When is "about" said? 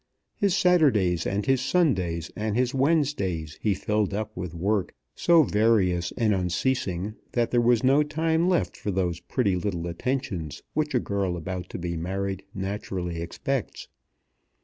11.37-11.69